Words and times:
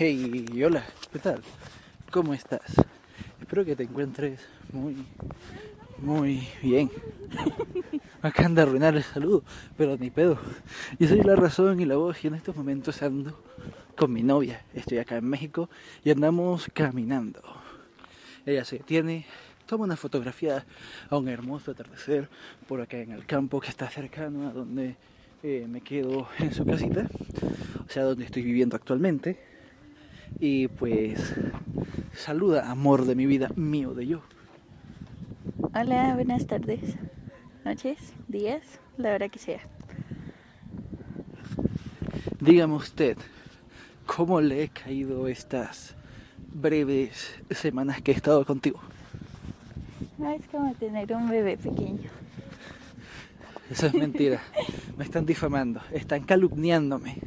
Hey, 0.00 0.46
hola, 0.64 0.84
¿qué 1.12 1.18
tal? 1.18 1.42
¿Cómo 2.12 2.32
estás? 2.32 2.72
Espero 3.40 3.64
que 3.64 3.74
te 3.74 3.82
encuentres 3.82 4.38
muy, 4.72 4.94
muy 5.96 6.46
bien. 6.62 6.88
Acá 8.22 8.46
anda 8.46 8.62
a 8.62 8.66
arruinar 8.66 8.94
el 8.94 9.02
saludo, 9.02 9.42
pero 9.76 9.96
ni 9.96 10.10
pedo. 10.10 10.38
Yo 11.00 11.08
soy 11.08 11.22
la 11.22 11.34
razón 11.34 11.80
y 11.80 11.84
la 11.84 11.96
voz 11.96 12.22
y 12.22 12.28
en 12.28 12.36
estos 12.36 12.54
momentos 12.54 13.02
ando 13.02 13.42
con 13.96 14.12
mi 14.12 14.22
novia. 14.22 14.62
Estoy 14.72 14.98
acá 14.98 15.16
en 15.16 15.24
México 15.24 15.68
y 16.04 16.12
andamos 16.12 16.70
caminando. 16.72 17.42
Ella 18.46 18.64
se 18.64 18.78
detiene, 18.78 19.26
toma 19.66 19.82
una 19.82 19.96
fotografía 19.96 20.64
a 21.10 21.16
un 21.16 21.26
hermoso 21.26 21.72
atardecer 21.72 22.28
por 22.68 22.80
acá 22.80 22.98
en 22.98 23.10
el 23.10 23.26
campo 23.26 23.60
que 23.60 23.70
está 23.70 23.90
cercano 23.90 24.46
a 24.48 24.52
donde 24.52 24.94
eh, 25.42 25.66
me 25.68 25.80
quedo 25.80 26.28
en 26.38 26.54
su 26.54 26.64
casita, 26.64 27.10
o 27.84 27.90
sea, 27.90 28.04
donde 28.04 28.26
estoy 28.26 28.42
viviendo 28.42 28.76
actualmente. 28.76 29.47
Y 30.40 30.68
pues 30.68 31.34
saluda, 32.12 32.70
amor 32.70 33.04
de 33.04 33.14
mi 33.14 33.26
vida, 33.26 33.50
mío 33.56 33.94
de 33.94 34.06
yo. 34.06 34.22
Hola, 35.74 36.14
buenas 36.14 36.46
tardes, 36.46 36.96
noches, 37.64 38.12
días, 38.28 38.80
la 38.96 39.14
hora 39.14 39.28
que 39.28 39.38
sea. 39.38 39.60
Dígame 42.40 42.74
usted, 42.74 43.16
¿cómo 44.06 44.40
le 44.40 44.62
he 44.62 44.68
caído 44.68 45.26
estas 45.28 45.94
breves 46.52 47.34
semanas 47.50 48.00
que 48.00 48.12
he 48.12 48.14
estado 48.14 48.44
contigo? 48.44 48.80
No, 50.18 50.30
es 50.30 50.46
como 50.48 50.72
tener 50.74 51.12
un 51.12 51.28
bebé 51.28 51.56
pequeño. 51.56 52.10
Eso 53.70 53.86
es 53.86 53.94
mentira. 53.94 54.40
me 54.96 55.04
están 55.04 55.26
difamando, 55.26 55.80
están 55.92 56.24
calumniándome. 56.24 57.18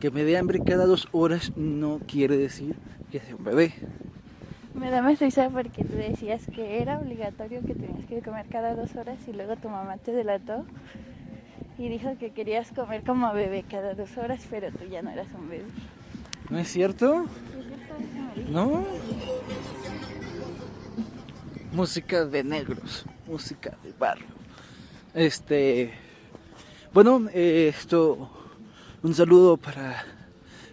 Que 0.00 0.10
me 0.10 0.24
dé 0.24 0.38
hambre 0.38 0.60
cada 0.64 0.86
dos 0.86 1.08
horas 1.12 1.52
no 1.56 2.00
quiere 2.06 2.36
decir 2.36 2.74
que 3.10 3.20
sea 3.20 3.36
un 3.36 3.44
bebé. 3.44 3.74
Me 4.74 4.90
da 4.90 5.02
más 5.02 5.20
risa 5.20 5.50
porque 5.50 5.84
tú 5.84 5.94
decías 5.94 6.42
que 6.54 6.80
era 6.80 6.98
obligatorio 6.98 7.60
que 7.60 7.74
tenías 7.74 8.06
que 8.06 8.22
comer 8.22 8.46
cada 8.50 8.74
dos 8.74 8.94
horas 8.96 9.18
y 9.28 9.32
luego 9.32 9.56
tu 9.56 9.68
mamá 9.68 9.98
te 9.98 10.12
delató 10.12 10.64
y 11.76 11.88
dijo 11.88 12.16
que 12.18 12.30
querías 12.30 12.70
comer 12.72 13.02
como 13.04 13.32
bebé 13.32 13.64
cada 13.68 13.94
dos 13.94 14.16
horas, 14.16 14.40
pero 14.48 14.70
tú 14.70 14.84
ya 14.90 15.02
no 15.02 15.10
eras 15.10 15.28
un 15.38 15.48
bebé. 15.48 15.64
¿No 16.48 16.58
es 16.58 16.68
cierto? 16.68 17.26
¿No? 18.48 18.86
Música 21.72 22.24
de 22.24 22.42
negros, 22.42 23.04
música 23.26 23.76
de 23.82 23.92
barrio. 23.98 24.26
Este, 25.14 25.92
bueno, 26.92 27.28
eh, 27.32 27.72
esto, 27.74 28.30
un 29.02 29.14
saludo 29.14 29.56
para 29.56 30.04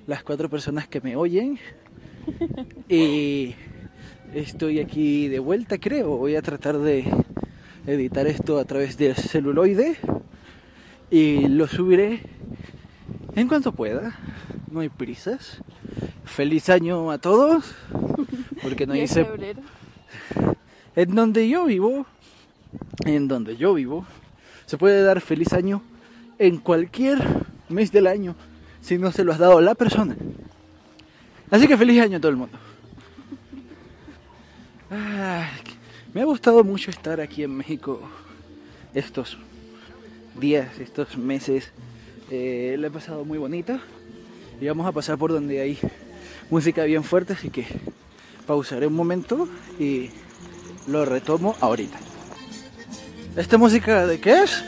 las 0.06 0.22
cuatro 0.22 0.50
personas 0.50 0.88
que 0.88 1.02
me 1.02 1.16
oyen. 1.16 1.60
Y 2.90 3.56
estoy 4.34 4.80
aquí 4.80 5.30
de 5.30 5.40
vuelta, 5.40 5.78
creo. 5.78 6.18
Voy 6.18 6.36
a 6.36 6.42
tratar 6.42 6.78
de 6.78 7.06
editar 7.86 8.28
esto 8.28 8.60
a 8.60 8.66
través 8.66 8.98
del 8.98 9.16
celuloide 9.16 9.96
y 11.10 11.48
lo 11.48 11.68
subiré 11.68 12.22
en 13.36 13.48
cuanto 13.48 13.72
pueda. 13.72 14.20
No 14.70 14.82
hay 14.82 14.90
prisas. 14.90 15.62
Feliz 16.26 16.70
año 16.70 17.12
a 17.12 17.18
todos, 17.18 17.76
porque 18.62 18.86
no 18.86 18.96
hice 18.98 19.24
febrero. 19.24 19.62
en 20.96 21.16
donde 21.16 21.48
yo 21.48 21.66
vivo, 21.66 22.06
en 23.06 23.30
donde 23.30 23.56
yo 23.56 23.74
vivo, 23.74 24.06
se 24.66 24.78
puede 24.78 25.02
dar 25.04 25.22
feliz 25.22 25.54
año 25.54 25.82
en 26.40 26.58
cualquier 26.58 27.48
mes 27.70 27.92
del 27.92 28.08
año 28.08 28.36
si 28.82 28.98
no 28.98 29.12
se 29.12 29.24
lo 29.24 29.32
has 29.32 29.40
dado 29.40 29.58
a 29.58 29.62
la 29.62 29.76
persona. 29.76 30.16
Así 31.50 31.68
que 31.68 31.78
feliz 31.78 32.02
año 32.02 32.18
a 32.18 32.20
todo 32.20 32.32
el 32.32 32.38
mundo. 32.38 32.58
Me 36.14 36.22
ha 36.22 36.26
gustado 36.26 36.64
mucho 36.64 36.90
estar 36.90 37.20
aquí 37.20 37.44
en 37.44 37.56
México 37.56 38.02
estos 38.94 39.38
días, 40.40 40.80
estos 40.80 41.18
meses. 41.18 41.72
Eh, 42.32 42.76
lo 42.80 42.88
he 42.88 42.92
pasado 42.92 43.26
muy 43.26 43.38
bonito. 43.38 43.80
Y 44.60 44.68
vamos 44.68 44.88
a 44.88 44.92
pasar 44.92 45.18
por 45.18 45.32
donde 45.32 45.62
hay 45.62 45.78
música 46.50 46.84
bien 46.86 47.04
fuerte, 47.04 47.34
así 47.34 47.50
que 47.50 47.68
pausaré 48.48 48.88
un 48.88 48.96
momento 48.96 49.48
y 49.80 50.10
lo 50.88 51.06
retomo 51.06 51.56
ahorita. 51.60 52.00
¿Esta 53.36 53.58
música 53.58 54.08
de 54.08 54.20
qué 54.20 54.44
es? 54.44 54.64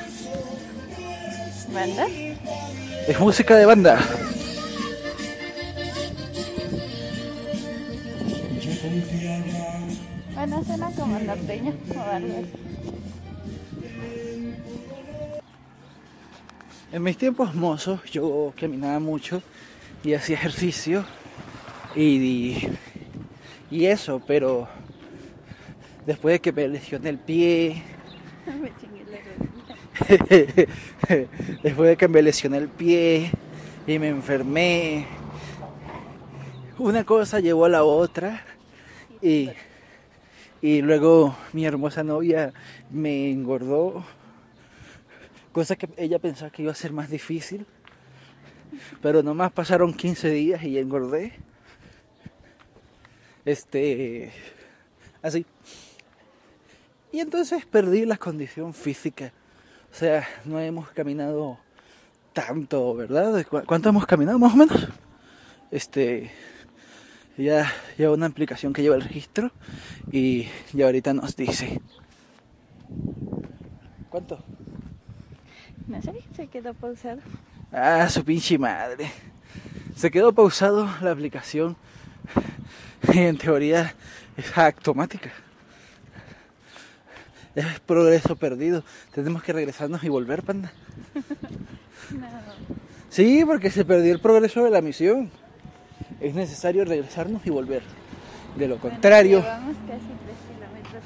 Es 3.10 3.20
música 3.20 3.56
de 3.56 3.66
banda. 3.66 4.00
Bueno, 10.36 10.64
suena 10.64 10.92
como 10.92 11.18
norteño 11.18 11.74
o 11.98 12.02
algo 12.02 12.34
así. 12.38 12.52
En 16.92 17.02
mis 17.02 17.18
tiempos 17.18 17.56
mozos 17.56 18.04
yo 18.12 18.54
caminaba 18.56 19.00
mucho 19.00 19.42
y 20.04 20.14
hacía 20.14 20.36
ejercicio 20.36 21.04
y, 21.96 22.68
y 23.72 23.86
eso, 23.88 24.22
pero 24.28 24.68
después 26.06 26.34
de 26.34 26.42
que 26.42 26.52
me 26.52 26.68
lesioné 26.68 27.10
el 27.10 27.18
pie, 27.18 27.82
Me. 28.46 28.99
después 31.64 31.90
de 31.90 31.98
que 31.98 32.08
me 32.08 32.22
lesioné 32.22 32.58
el 32.58 32.70
pie 32.70 33.32
y 33.86 34.00
me 34.00 34.10
enfermé, 34.10 35.06
una 36.78 37.04
cosa 37.04 37.40
llevó 37.40 37.66
a 37.66 37.70
la 37.70 37.84
otra 37.84 38.44
y, 39.22 39.50
y 40.62 40.82
luego 40.82 41.36
mi 41.54 41.66
hermosa 41.66 42.04
novia 42.04 42.54
me 42.92 43.30
engordó, 43.32 44.06
cosa 45.52 45.76
que 45.76 45.90
ella 45.98 46.20
pensaba 46.20 46.52
que 46.52 46.64
iba 46.64 46.72
a 46.72 46.76
ser 46.76 46.94
más 46.94 47.10
difícil, 47.10 47.66
pero 49.02 49.24
nomás 49.24 49.52
pasaron 49.52 49.94
15 49.94 50.30
días 50.30 50.64
y 50.64 50.78
engordé. 50.78 51.34
Este, 53.46 54.32
así. 55.22 55.46
Y 57.12 57.20
entonces 57.20 57.66
perdí 57.66 58.06
la 58.06 58.18
condición 58.18 58.74
física. 58.74 59.34
O 59.92 59.96
sea, 59.96 60.28
no 60.46 60.60
hemos 60.60 60.90
caminado 60.90 61.58
tanto, 62.34 62.94
¿verdad? 62.96 63.46
¿Cu- 63.48 63.64
¿Cuánto 63.66 63.90
hemos 63.90 64.06
caminado 64.06 64.40
más 64.40 64.54
o 64.54 64.58
menos? 64.58 64.88
Este, 65.72 66.32
ya 67.38 67.72
lleva 67.98 68.14
una 68.14 68.28
aplicación 68.28 68.72
que 68.74 68.82
lleva 68.82 68.96
el 68.96 69.02
registro 69.02 69.52
y 70.12 70.48
ya 70.74 70.86
ahorita 70.86 71.14
nos 71.14 71.36
dice. 71.36 71.82
¿Cuánto? 74.10 74.44
No 75.88 76.02
sé, 76.02 76.14
se 76.36 76.48
quedó 76.48 76.74
pausado. 76.74 77.22
Ah, 77.72 78.08
su 78.10 78.24
pinche 78.24 78.58
madre. 78.58 79.12
Se 79.96 80.10
quedó 80.12 80.32
pausado 80.34 80.88
la 81.02 81.12
aplicación. 81.12 81.76
Y 83.14 83.18
en 83.20 83.38
teoría 83.38 83.94
es 84.38 84.58
automática. 84.58 85.32
Es 87.56 87.80
progreso 87.80 88.36
perdido. 88.36 88.84
Tenemos 89.14 89.44
que 89.44 89.54
regresarnos 89.54 90.04
y 90.04 90.10
volver, 90.10 90.44
panda. 90.44 90.72
No. 92.12 92.28
Sí, 93.10 93.44
porque 93.46 93.70
se 93.70 93.86
perdió 93.86 94.12
el 94.12 94.20
progreso 94.20 94.64
de 94.64 94.72
la 94.72 94.82
misión. 94.82 95.30
Es 96.20 96.34
necesario 96.34 96.84
regresarnos 96.86 97.46
y 97.46 97.52
volver. 97.52 97.84
De 98.58 98.68
lo 98.68 98.78
Bueno, 98.78 98.96
contrario, 98.96 99.42
llevamos 99.42 99.78
casi 99.78 100.10
tres 100.10 100.40
kilómetros. 100.48 101.04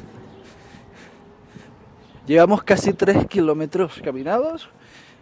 llevamos 2.25 2.63
casi 2.63 2.93
3 2.93 3.27
kilómetros 3.27 4.01
caminados 4.01 4.69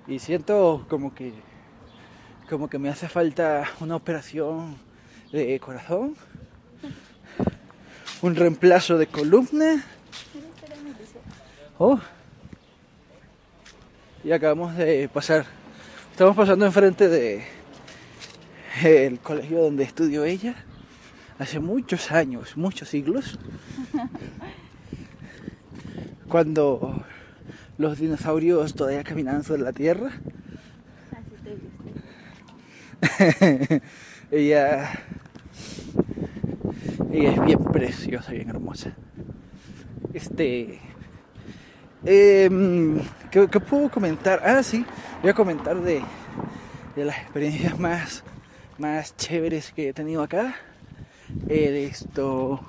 y 0.08 0.20
siento 0.20 0.86
como 0.88 1.16
que 1.16 1.34
como 2.50 2.70
que 2.70 2.78
me 2.78 2.90
hace 2.90 3.08
falta 3.08 3.64
una 3.80 3.95
operación 3.95 4.78
de 5.31 5.60
corazón, 5.60 6.16
un 8.22 8.36
reemplazo 8.36 8.98
de 8.98 9.07
columna. 9.07 9.84
Oh. 11.83 12.00
Y 14.24 14.31
acabamos 14.31 14.78
de 14.78 15.10
pasar, 15.12 15.48
estamos 16.12 16.36
pasando 16.36 16.63
enfrente 16.63 17.07
de 17.07 17.44
el 18.83 19.19
colegio 19.19 19.63
donde 19.63 19.83
estudió 19.83 20.24
ella 20.24 20.54
hace 21.39 21.60
muchos 21.60 22.12
años, 22.12 22.56
muchos 22.56 22.88
siglos, 22.88 23.39
cuando 26.30 27.04
los 27.80 27.98
dinosaurios 27.98 28.75
todavía 28.75 29.04
caminaban 29.04 29.44
sobre 29.44 29.63
la 29.63 29.74
tierra. 29.74 30.12
Ella, 34.30 35.01
ella 37.12 37.31
es 37.31 37.44
bien 37.44 37.63
preciosa, 37.63 38.33
bien 38.33 38.50
hermosa. 38.50 38.95
Este, 40.13 40.80
em, 42.06 43.00
¿qué, 43.30 43.48
qué 43.48 43.59
puedo 43.59 43.89
comentar? 43.89 44.42
Ah, 44.44 44.63
sí, 44.63 44.86
voy 45.21 45.31
a 45.31 45.33
comentar 45.33 45.80
de, 45.81 46.01
de 46.95 47.06
las 47.06 47.18
experiencias 47.18 47.80
más, 47.80 48.24
más 48.77 49.15
chéveres 49.18 49.71
que 49.71 49.89
he 49.89 49.94
tenido 49.94 50.24
acá. 50.24 50.56
Eh, 51.48 51.89
esto 51.89 52.59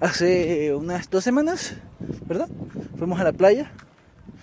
hace 0.00 0.74
unas 0.74 1.08
dos 1.10 1.24
semanas, 1.24 1.76
¿verdad? 2.26 2.48
Fuimos 2.98 3.20
a 3.20 3.24
la 3.24 3.32
playa. 3.32 3.70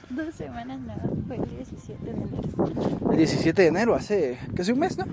Dos 0.10 0.34
semanas 0.36 0.80
no, 0.80 0.94
fue 1.28 1.36
el 1.36 1.50
17 1.58 2.06
de 2.06 2.12
enero. 2.12 3.12
El 3.12 3.18
17 3.18 3.62
de 3.62 3.68
enero, 3.68 3.96
hace 3.96 4.40
casi 4.56 4.72
un 4.72 4.80
mes, 4.80 4.98
¿no? 4.98 5.06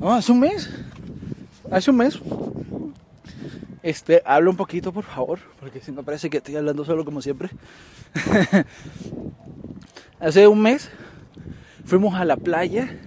No, 0.00 0.14
hace 0.14 0.30
un 0.30 0.40
mes. 0.40 0.70
Hace 1.70 1.90
un 1.90 1.96
mes. 1.96 2.20
Este, 3.88 4.22
habla 4.26 4.50
un 4.50 4.56
poquito, 4.56 4.92
por 4.92 5.04
favor, 5.04 5.38
porque 5.58 5.80
si 5.80 5.92
no 5.92 6.02
parece 6.02 6.28
que 6.28 6.36
estoy 6.36 6.54
hablando 6.56 6.84
solo 6.84 7.06
como 7.06 7.22
siempre. 7.22 7.48
hace 10.20 10.46
un 10.46 10.60
mes 10.60 10.90
fuimos 11.86 12.14
a 12.14 12.26
la 12.26 12.36
playa 12.36 12.98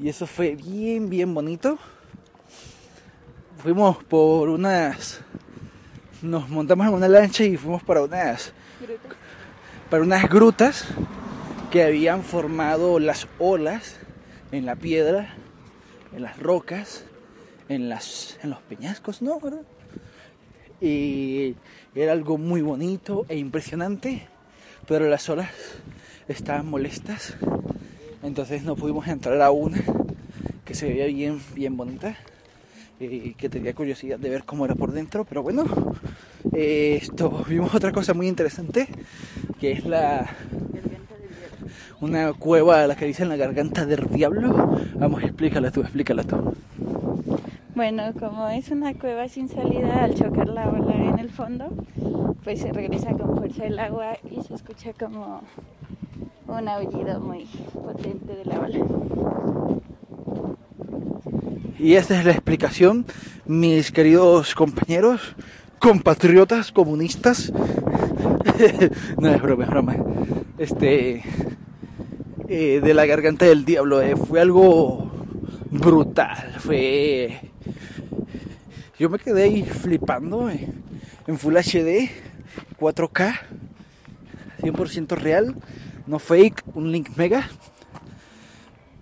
y 0.00 0.08
eso 0.08 0.26
fue 0.26 0.56
bien, 0.56 1.10
bien 1.10 1.32
bonito. 1.32 1.78
Fuimos 3.58 4.02
por 4.02 4.48
unas... 4.48 5.20
Nos 6.22 6.48
montamos 6.48 6.88
en 6.88 6.94
una 6.94 7.06
lancha 7.06 7.44
y 7.44 7.56
fuimos 7.56 7.84
para 7.84 8.02
unas... 8.02 8.52
Gruta. 8.80 9.14
Para 9.90 10.02
unas 10.02 10.28
grutas 10.28 10.88
que 11.70 11.84
habían 11.84 12.24
formado 12.24 12.98
las 12.98 13.28
olas 13.38 14.00
en 14.50 14.66
la 14.66 14.74
piedra, 14.74 15.36
en 16.12 16.22
las 16.22 16.36
rocas, 16.36 17.04
en, 17.68 17.88
las, 17.88 18.40
en 18.42 18.50
los 18.50 18.58
peñascos, 18.62 19.22
¿no? 19.22 19.38
Y 20.80 21.54
era 21.94 22.12
algo 22.12 22.38
muy 22.38 22.62
bonito 22.62 23.26
e 23.28 23.36
impresionante, 23.36 24.26
pero 24.86 25.08
las 25.08 25.28
olas 25.28 25.50
estaban 26.28 26.66
molestas, 26.66 27.34
entonces 28.22 28.62
no 28.62 28.76
pudimos 28.76 29.06
entrar 29.08 29.40
a 29.42 29.50
una 29.50 29.82
que 30.64 30.74
se 30.74 30.88
veía 30.88 31.06
bien, 31.06 31.40
bien 31.54 31.76
bonita 31.76 32.16
y 32.98 33.34
que 33.34 33.48
tenía 33.48 33.74
curiosidad 33.74 34.18
de 34.18 34.30
ver 34.30 34.44
cómo 34.44 34.64
era 34.64 34.74
por 34.74 34.92
dentro, 34.92 35.24
pero 35.24 35.42
bueno, 35.42 35.64
esto 36.52 37.44
vimos 37.48 37.74
otra 37.74 37.92
cosa 37.92 38.14
muy 38.14 38.28
interesante, 38.28 38.88
que 39.58 39.72
es 39.72 39.84
la 39.84 40.30
una 42.00 42.32
cueva 42.32 42.84
a 42.84 42.86
la 42.86 42.96
que 42.96 43.04
dicen 43.04 43.28
la 43.28 43.36
garganta 43.36 43.84
del 43.84 44.06
diablo. 44.06 44.80
Vamos, 44.94 45.22
explícala 45.22 45.70
tú, 45.70 45.82
explícala 45.82 46.24
tú. 46.24 46.54
Bueno, 47.80 48.12
como 48.20 48.46
es 48.48 48.70
una 48.70 48.92
cueva 48.92 49.26
sin 49.26 49.48
salida, 49.48 50.04
al 50.04 50.14
chocar 50.14 50.48
la 50.50 50.68
ola 50.68 50.94
en 50.94 51.18
el 51.18 51.30
fondo, 51.30 51.72
pues 52.44 52.60
se 52.60 52.70
regresa 52.74 53.12
con 53.14 53.38
fuerza 53.38 53.64
el 53.64 53.78
agua 53.78 54.18
y 54.30 54.42
se 54.42 54.52
escucha 54.52 54.92
como 54.92 55.40
un 56.46 56.68
aullido 56.68 57.18
muy 57.20 57.46
potente 57.72 58.34
de 58.36 58.44
la 58.44 58.60
ola. 58.60 58.78
Y 61.78 61.94
esta 61.94 62.18
es 62.18 62.26
la 62.26 62.32
explicación, 62.32 63.06
mis 63.46 63.90
queridos 63.92 64.54
compañeros, 64.54 65.34
compatriotas 65.78 66.72
comunistas. 66.72 67.50
no 69.18 69.28
es 69.30 69.40
broma, 69.40 69.64
es 69.64 69.70
broma. 69.70 69.96
Este. 70.58 71.22
eh, 72.46 72.80
de 72.84 72.92
la 72.92 73.06
garganta 73.06 73.46
del 73.46 73.64
diablo. 73.64 74.02
eh, 74.02 74.16
Fue 74.16 74.38
algo 74.38 75.10
brutal. 75.70 76.56
Fue. 76.58 77.49
Yo 79.00 79.08
me 79.08 79.18
quedé 79.18 79.44
ahí 79.44 79.62
flipando 79.62 80.50
en 80.50 81.38
Full 81.38 81.56
HD, 81.56 82.10
4K, 82.78 83.40
100% 84.60 85.16
real, 85.16 85.56
no 86.06 86.18
fake, 86.18 86.62
un 86.74 86.92
link 86.92 87.08
mega. 87.16 87.48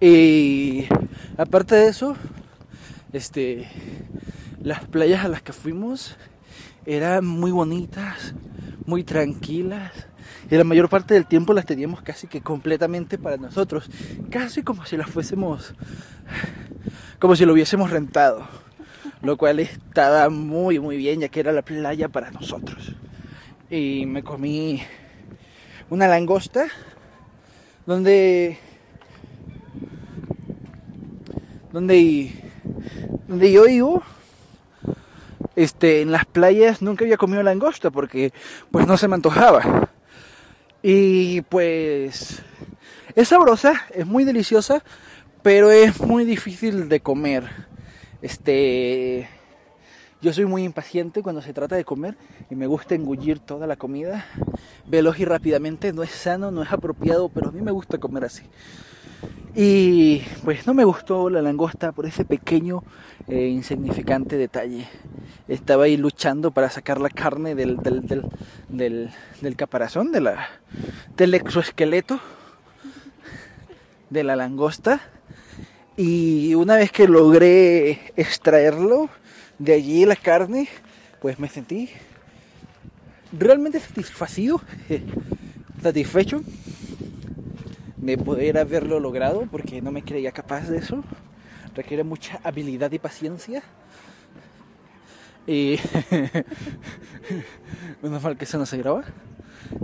Y 0.01 0.87
aparte 1.37 1.75
de 1.75 1.89
eso, 1.89 2.15
este, 3.13 3.69
las 4.63 4.85
playas 4.85 5.25
a 5.25 5.29
las 5.29 5.43
que 5.43 5.53
fuimos 5.53 6.17
eran 6.87 7.27
muy 7.27 7.51
bonitas, 7.51 8.35
muy 8.87 9.03
tranquilas. 9.03 9.91
Y 10.49 10.55
la 10.55 10.63
mayor 10.63 10.89
parte 10.89 11.15
del 11.15 11.27
tiempo 11.27 11.55
las 11.55 11.67
teníamos 11.67 12.03
casi 12.03 12.29
que 12.29 12.41
completamente 12.41 13.19
para 13.19 13.37
nosotros. 13.37 13.91
Casi 14.31 14.63
como 14.63 14.87
si 14.87 14.97
las 14.97 15.11
fuésemos, 15.11 15.75
como 17.19 17.35
si 17.35 17.45
lo 17.45 17.53
hubiésemos 17.53 17.91
rentado. 17.91 18.68
Lo 19.23 19.37
cual 19.37 19.61
estaba 19.61 20.29
muy, 20.29 20.79
muy 20.79 20.97
bien, 20.97 21.21
ya 21.21 21.29
que 21.29 21.41
era 21.41 21.53
la 21.53 21.63
playa 21.63 22.09
para 22.09 22.31
nosotros. 22.31 22.95
Y 23.71 24.07
me 24.07 24.23
comí 24.23 24.83
una 25.91 26.07
langosta, 26.07 26.69
donde 27.87 28.59
donde, 31.73 32.33
donde 33.27 33.53
yo 33.53 33.65
vivo, 33.65 34.03
este, 35.57 36.03
en 36.03 36.13
las 36.13 36.25
playas 36.25 36.83
nunca 36.83 37.05
había 37.05 37.17
comido 37.17 37.43
langosta 37.43 37.91
porque 37.91 38.33
pues 38.71 38.87
no 38.87 38.97
se 38.97 39.09
me 39.09 39.15
antojaba. 39.15 39.91
Y 40.83 41.43
pues 41.43 42.43
es 43.15 43.29
sabrosa, 43.29 43.87
es 43.95 44.07
muy 44.07 44.25
deliciosa, 44.25 44.83
pero 45.43 45.71
es 45.71 46.01
muy 46.01 46.25
difícil 46.25 46.89
de 46.89 47.01
comer. 47.01 47.68
Este, 48.21 49.29
yo 50.21 50.33
soy 50.33 50.47
muy 50.47 50.65
impaciente 50.65 51.23
cuando 51.23 51.43
se 51.43 51.53
trata 51.53 51.77
de 51.77 51.85
comer 51.85 52.17
y 52.51 52.57
me 52.57 52.67
gusta 52.67 52.95
engullir 52.95 53.39
toda 53.39 53.67
la 53.67 53.77
comida 53.77 54.27
veloz 54.87 55.21
y 55.21 55.25
rápidamente. 55.25 55.93
No 55.93 56.03
es 56.03 56.11
sano, 56.11 56.51
no 56.51 56.63
es 56.63 56.73
apropiado, 56.73 57.29
pero 57.29 57.51
a 57.51 57.53
mí 57.53 57.61
me 57.61 57.71
gusta 57.71 57.99
comer 57.99 58.25
así. 58.25 58.43
Y 59.55 60.23
pues 60.45 60.67
no 60.67 60.75
me 60.75 60.85
gustó 60.85 61.31
la 61.31 61.43
langosta 61.43 61.93
por 61.93 62.07
ese 62.07 62.25
pequeño 62.25 62.83
e 63.27 63.47
insignificante 63.47 64.37
detalle. 64.37 64.87
Estaba 65.49 65.85
ahí 65.85 65.97
luchando 65.97 66.51
para 66.51 66.71
sacar 66.71 67.01
la 67.01 67.09
carne 67.09 67.55
del, 67.55 67.79
del, 67.79 68.03
del, 68.69 69.11
del, 69.41 69.57
caparazón, 69.57 70.13
de 70.13 70.21
la, 70.21 70.49
del 71.17 71.35
exoesqueleto 71.35 72.21
de 74.11 74.25
la 74.25 74.37
langosta. 74.37 75.01
Y 75.99 76.55
una 76.55 76.77
vez 76.77 76.93
que 76.93 77.09
logré 77.09 78.13
extraerlo 78.15 79.11
de 79.59 79.75
allí 79.75 80.07
la 80.07 80.15
carne, 80.15 80.69
pues 81.21 81.41
me 81.41 81.49
sentí 81.49 81.91
realmente 83.33 83.81
satisfacido, 83.81 84.61
satisfecho 85.83 86.41
de 87.97 88.17
poder 88.17 88.59
haberlo 88.59 89.01
logrado 89.01 89.49
porque 89.51 89.83
no 89.83 89.91
me 89.91 90.05
creía 90.05 90.31
capaz 90.31 90.69
de 90.69 90.79
eso. 90.79 91.03
Requiere 91.75 92.05
mucha 92.05 92.39
habilidad 92.45 92.93
y 92.93 93.01
paciencia. 93.01 93.65
Y 95.49 95.81
menos 98.03 98.23
mal 98.23 98.37
que 98.37 98.45
eso 98.45 98.57
no 98.57 98.67
se 98.67 98.79
graba. 98.79 99.03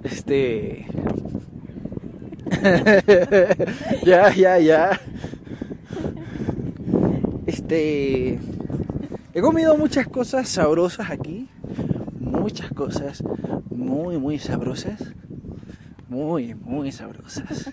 Este. 0.05 0.87
ya, 4.05 4.33
ya, 4.33 4.59
ya. 4.61 5.01
He 7.77 9.41
comido 9.41 9.77
muchas 9.77 10.07
cosas 10.09 10.49
sabrosas 10.49 11.11
aquí. 11.11 11.49
Muchas 12.21 12.71
cosas 12.73 13.23
muy, 13.71 14.19
muy 14.19 14.39
sabrosas. 14.39 15.01
Muy, 16.09 16.55
muy 16.55 16.93
sabrosas. 16.93 17.73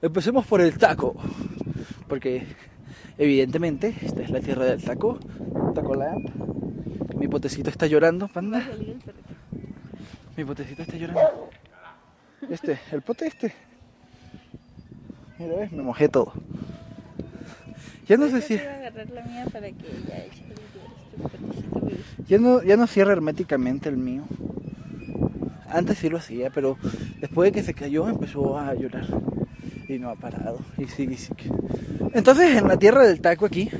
Empecemos 0.00 0.46
por 0.46 0.60
el 0.60 0.78
taco. 0.78 1.16
Porque 2.08 2.46
evidentemente 3.18 3.94
esta 4.02 4.22
es 4.22 4.30
la 4.30 4.40
tierra 4.40 4.66
del 4.66 4.82
taco. 4.82 5.18
Taco 5.74 5.94
Land. 5.94 7.16
Mi 7.16 7.28
potecito 7.28 7.70
está 7.70 7.86
llorando, 7.86 8.28
panda. 8.28 8.62
Mi 10.36 10.44
potecito 10.44 10.82
está 10.82 10.96
llorando. 10.96 11.50
Este, 12.50 12.78
el 12.92 13.02
pote 13.02 13.26
este. 13.26 13.54
Mira, 15.38 15.56
ves, 15.56 15.72
me 15.72 15.82
mojé 15.82 16.08
todo. 16.08 16.32
Ya 18.06 18.14
el 18.14 18.20
potecito, 18.30 18.62
bebé. 21.80 21.96
Ya 22.28 22.38
no, 22.38 22.62
ya 22.62 22.76
no 22.76 22.86
cierra 22.86 23.12
herméticamente 23.12 23.88
el 23.88 23.96
mío. 23.96 24.24
Antes 25.68 25.98
sí 25.98 26.08
lo 26.08 26.18
hacía, 26.18 26.50
pero 26.50 26.76
después 27.20 27.52
de 27.52 27.60
que 27.60 27.66
se 27.66 27.74
cayó 27.74 28.08
empezó 28.08 28.58
a 28.58 28.74
llorar. 28.74 29.06
Y 29.88 29.98
no 29.98 30.10
ha 30.10 30.16
parado. 30.16 30.58
Y 30.78 30.86
sigue, 30.86 31.16
sigue. 31.16 31.50
Entonces 32.14 32.56
en 32.56 32.68
la 32.68 32.76
tierra 32.78 33.04
del 33.06 33.20
taco 33.20 33.46
aquí 33.46 33.70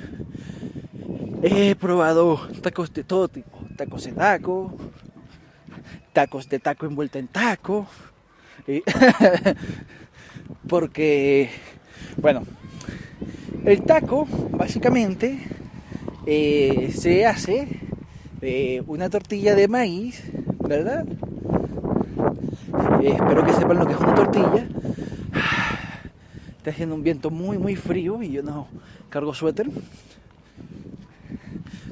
he 1.42 1.74
probado 1.76 2.48
tacos 2.62 2.92
de 2.92 3.04
todo 3.04 3.28
tipo. 3.28 3.58
Tacos 3.76 4.04
de 4.04 4.12
taco, 4.12 4.76
tacos 6.12 6.48
de 6.48 6.58
taco 6.58 6.86
envuelta 6.86 7.18
en 7.18 7.28
taco. 7.28 7.86
y- 8.68 8.82
Porque, 10.68 11.50
bueno, 12.16 12.42
el 13.64 13.82
taco 13.82 14.26
básicamente 14.50 15.38
eh, 16.26 16.92
se 16.94 17.26
hace 17.26 17.68
de 18.40 18.82
una 18.86 19.08
tortilla 19.08 19.54
de 19.54 19.68
maíz, 19.68 20.22
¿verdad? 20.60 21.06
Eh, 23.02 23.12
espero 23.12 23.44
que 23.44 23.52
sepan 23.52 23.78
lo 23.78 23.86
que 23.86 23.94
es 23.94 23.98
una 23.98 24.14
tortilla. 24.14 24.66
Está 26.58 26.70
haciendo 26.70 26.94
un 26.94 27.02
viento 27.02 27.30
muy, 27.30 27.58
muy 27.58 27.76
frío 27.76 28.22
y 28.22 28.32
yo 28.32 28.42
no 28.42 28.68
cargo 29.08 29.34
suéter. 29.34 29.70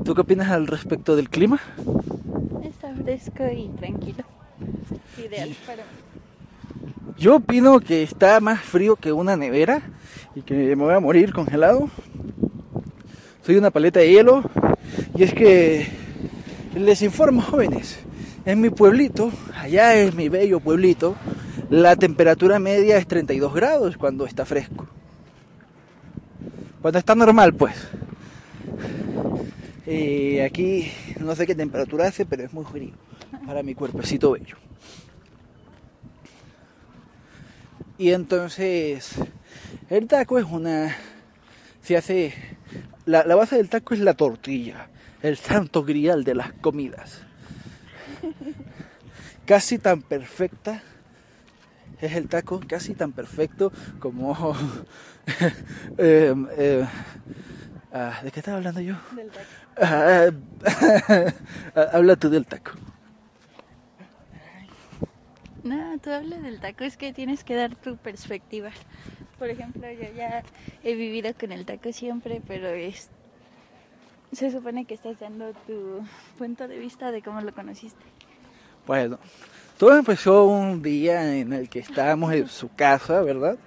¿Tú 0.05 0.15
qué 0.15 0.21
opinas 0.21 0.51
al 0.51 0.67
respecto 0.67 1.15
del 1.17 1.31
clima? 1.31 1.61
Está 2.65 2.95
fresco 2.95 3.45
y 3.47 3.69
tranquilo. 3.79 4.25
Ideal 5.19 5.55
para. 5.67 5.85
Yo 7.19 7.37
opino 7.37 7.81
que 7.81 8.03
está 8.03 8.41
más 8.41 8.61
frío 8.61 8.97
que 8.97 9.13
una 9.13 9.37
nevera 9.37 9.83
y 10.35 10.43
que 10.43 10.75
me 10.77 10.85
voy 10.85 10.95
a 10.95 11.01
morir 11.01 11.33
congelado. 11.33 11.91
Soy 13.43 13.57
una 13.57 13.71
paleta 13.71 14.01
de 14.01 14.11
hielo 14.11 14.43
y 15.17 15.23
es 15.23 15.35
que 15.35 15.89
les 16.75 17.03
informo 17.03 17.43
jóvenes, 17.43 17.99
en 18.45 18.61
mi 18.61 18.71
pueblito, 18.71 19.31
allá 19.57 19.95
es 19.95 20.15
mi 20.15 20.29
bello 20.29 20.61
pueblito, 20.61 21.17
la 21.71 21.97
temperatura 21.97 22.59
media 22.59 22.97
es 22.97 23.07
32 23.07 23.55
grados 23.55 23.97
cuando 23.97 24.27
está 24.27 24.45
fresco. 24.45 24.87
Cuando 26.81 26.99
está 26.99 27.15
normal, 27.15 27.55
pues. 27.55 27.75
Y 29.87 30.39
aquí 30.41 30.91
no 31.21 31.35
sé 31.35 31.47
qué 31.47 31.55
temperatura 31.55 32.09
hace, 32.09 32.25
pero 32.25 32.43
es 32.43 32.53
muy 32.53 32.65
frío 32.65 32.93
para 33.47 33.63
mi 33.63 33.75
cuerpecito 33.75 34.33
bello. 34.33 34.57
Y 38.03 38.13
entonces, 38.13 39.15
el 39.89 40.09
taco 40.09 40.37
es 40.37 40.45
una. 40.45 40.97
Se 41.83 41.97
hace. 41.97 42.35
La, 43.07 43.23
la 43.23 43.37
base 43.37 43.57
del 43.57 43.69
taco 43.69 43.95
es 43.95 44.01
la 44.01 44.15
tortilla, 44.15 44.89
el 45.23 45.37
santo 45.37 45.85
grial 45.85 46.25
de 46.25 46.35
las 46.35 46.53
comidas. 46.55 47.23
Casi 49.47 49.79
tan 49.79 50.03
perfecta 50.03 50.83
es 52.01 52.15
el 52.15 52.29
taco, 52.29 52.61
casi 52.67 52.95
tan 52.95 53.13
perfecto 53.13 53.73
como. 54.01 54.57
eh, 55.97 56.35
eh, 56.59 56.87
ah, 57.93 58.19
¿De 58.25 58.33
qué 58.33 58.41
estaba 58.41 58.57
hablando 58.57 58.81
yo? 58.81 58.97
Del 59.15 59.31
taco. 59.31 59.47
Ah, 59.81 60.27
Habla 61.93 62.17
tú 62.17 62.31
del 62.31 62.47
taco. 62.47 62.73
No, 65.65 65.99
tú 66.01 66.11
hablas 66.11 66.43
del 66.43 66.61
taco, 66.61 66.85
es 66.85 66.97
que 66.97 67.13
tienes 67.13 67.45
que 67.45 67.55
dar 67.55 67.77
tu 67.77 67.97
perspectiva. 67.97 68.71
Por 69.39 69.49
ejemplo, 69.49 69.91
yo 69.91 70.13
ya 70.17 70.43
he 70.83 70.95
vivido 70.95 71.33
con 71.39 71.53
el 71.53 71.65
taco 71.65 71.93
siempre, 71.93 72.43
pero 72.47 72.69
es 72.69 73.11
se 74.33 74.51
supone 74.51 74.87
que 74.87 74.95
estás 74.95 75.21
dando 75.21 75.53
tu 75.67 76.01
punto 76.39 76.67
de 76.67 76.79
vista 76.79 77.13
de 77.13 77.23
cómo 77.23 77.41
lo 77.43 77.53
conociste. 77.55 78.03
Bueno, 78.87 79.19
todo 79.79 79.97
empezó 79.97 80.47
un 80.47 80.83
día 80.83 81.37
en 81.37 81.53
el 81.53 81.69
que 81.69 81.81
estábamos 81.81 82.33
en 82.33 82.49
su 82.49 82.75
casa, 82.75 83.21
¿verdad? 83.21 83.59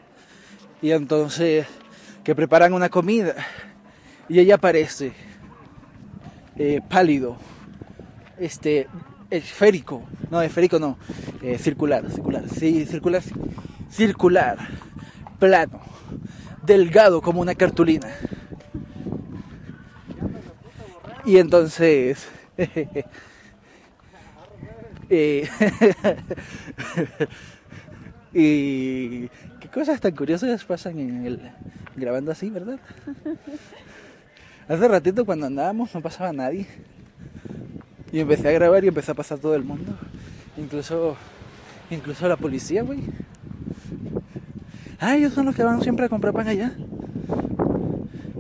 Y 0.82 0.92
entonces 0.92 1.68
que 2.24 2.36
preparan 2.36 2.74
una 2.74 2.90
comida 2.90 3.36
y 4.28 4.40
ella 4.40 4.56
aparece 4.56 5.14
eh, 6.58 6.82
pálido, 6.90 7.38
este, 8.40 8.88
esférico, 9.30 10.04
no, 10.30 10.42
esférico 10.42 10.80
no, 10.80 10.98
eh, 11.42 11.58
circular, 11.58 12.10
circular, 12.12 12.44
sí, 12.50 12.86
circular, 12.86 13.22
sí, 13.22 13.34
circular, 13.90 14.58
plano, 15.40 15.80
delgado 16.64 17.22
como 17.22 17.42
una 17.42 17.56
cartulina. 17.56 18.08
Y 21.26 21.38
entonces, 21.38 22.28
eh, 25.10 25.50
y 28.34 29.28
qué 29.60 29.68
cosas 29.74 30.00
tan 30.00 30.16
curiosas 30.16 30.64
pasan 30.66 31.00
en 31.00 31.26
el 31.26 31.52
grabando 31.96 32.32
así, 32.32 32.50
¿verdad? 32.50 32.80
Hace 34.68 34.88
ratito 34.88 35.26
cuando 35.26 35.46
andábamos 35.46 35.94
no 35.94 36.02
pasaba 36.02 36.34
nadie. 36.34 36.68
Y 38.16 38.22
empecé 38.22 38.48
a 38.48 38.52
grabar 38.54 38.82
y 38.82 38.88
empezó 38.88 39.12
a 39.12 39.16
pasar 39.16 39.40
todo 39.40 39.56
el 39.56 39.66
mundo. 39.66 39.92
Incluso, 40.56 41.18
incluso 41.90 42.26
la 42.30 42.38
policía, 42.38 42.82
güey. 42.82 43.02
Ah, 45.02 45.18
ellos 45.18 45.34
son 45.34 45.48
los 45.48 45.54
que 45.54 45.66
van 45.66 45.82
siempre 45.82 46.06
a 46.06 46.08
comprar 46.08 46.34
pan 46.34 46.48
allá. 46.48 46.72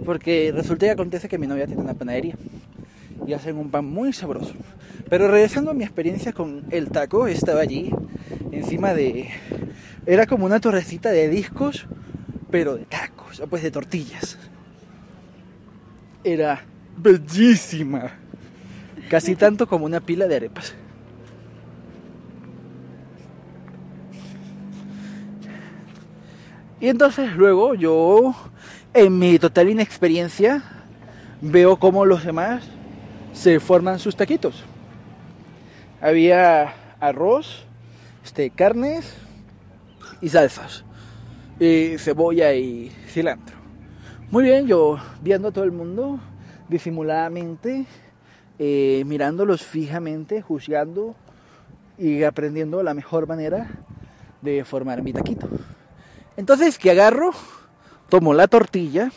Porque 0.05 0.53
resulta 0.55 0.85
y 0.85 0.89
acontece 0.89 1.27
que 1.27 1.37
mi 1.37 1.45
novia 1.45 1.67
tiene 1.67 1.81
una 1.81 1.93
panadería. 1.93 2.37
Y 3.27 3.33
hacen 3.33 3.57
un 3.57 3.69
pan 3.69 3.83
muy 3.83 4.13
sabroso. 4.13 4.53
Pero 5.09 5.27
regresando 5.27 5.71
a 5.71 5.73
mi 5.73 5.83
experiencia 5.83 6.31
con 6.31 6.63
el 6.69 6.87
taco, 6.87 7.27
estaba 7.27 7.59
allí, 7.59 7.91
encima 8.53 8.93
de... 8.93 9.27
Era 10.05 10.25
como 10.25 10.45
una 10.45 10.61
torrecita 10.61 11.11
de 11.11 11.27
discos, 11.27 11.85
pero 12.49 12.77
de 12.77 12.85
tacos, 12.85 13.43
pues 13.49 13.61
de 13.61 13.71
tortillas. 13.71 14.37
Era 16.23 16.61
bellísima. 16.95 18.19
Casi 19.09 19.35
tanto 19.35 19.67
como 19.67 19.85
una 19.85 19.99
pila 19.99 20.27
de 20.27 20.35
arepas. 20.35 20.75
Y 26.79 26.89
entonces 26.89 27.35
luego 27.35 27.73
yo, 27.73 28.35
en 28.93 29.17
mi 29.17 29.39
total 29.39 29.69
inexperiencia, 29.69 30.61
veo 31.41 31.77
cómo 31.77 32.05
los 32.05 32.25
demás 32.25 32.63
se 33.33 33.59
forman 33.59 33.99
sus 33.99 34.15
taquitos. 34.15 34.63
Había 36.01 36.73
arroz, 36.99 37.65
este, 38.23 38.49
carnes 38.49 39.15
y 40.21 40.29
salsas. 40.29 40.83
Y 41.59 41.97
cebolla 41.97 42.53
y 42.53 42.91
cilantro. 43.07 43.55
Muy 44.29 44.43
bien, 44.43 44.67
yo 44.67 44.97
viendo 45.21 45.47
a 45.47 45.51
todo 45.51 45.63
el 45.63 45.71
mundo 45.71 46.19
disimuladamente, 46.67 47.85
eh, 48.59 49.03
mirándolos 49.05 49.63
fijamente, 49.63 50.41
juzgando 50.41 51.15
y 51.97 52.23
aprendiendo 52.23 52.83
la 52.83 52.93
mejor 52.93 53.27
manera 53.27 53.69
de 54.41 54.63
formar 54.63 55.01
mi 55.01 55.13
taquito. 55.13 55.47
Entonces, 56.37 56.77
que 56.77 56.91
agarro, 56.91 57.31
tomo 58.09 58.33
la 58.33 58.47
tortilla, 58.47 59.11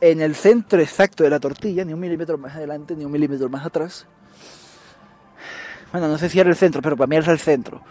en 0.00 0.20
el 0.20 0.34
centro 0.34 0.80
exacto 0.80 1.24
de 1.24 1.30
la 1.30 1.40
tortilla, 1.40 1.84
ni 1.84 1.92
un 1.92 2.00
milímetro 2.00 2.38
más 2.38 2.54
adelante, 2.54 2.94
ni 2.94 3.04
un 3.04 3.12
milímetro 3.12 3.48
más 3.48 3.66
atrás. 3.66 4.06
Bueno, 5.92 6.08
no 6.08 6.18
sé 6.18 6.28
si 6.28 6.38
era 6.38 6.50
el 6.50 6.56
centro, 6.56 6.82
pero 6.82 6.96
para 6.96 7.06
mí 7.06 7.16
era 7.16 7.32
el 7.32 7.38
centro. 7.38 7.82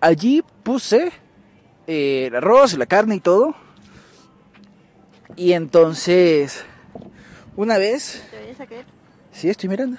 Allí 0.00 0.42
puse 0.62 1.12
eh, 1.86 2.26
el 2.26 2.36
arroz, 2.36 2.76
la 2.76 2.86
carne 2.86 3.16
y 3.16 3.20
todo. 3.20 3.54
Y 5.36 5.52
entonces, 5.52 6.64
una 7.56 7.78
vez... 7.78 8.22
¿Te 8.30 8.40
vayas 8.40 8.60
a 8.60 8.66
caer? 8.66 8.84
Sí, 9.32 9.48
estoy 9.48 9.68
mirando. 9.68 9.98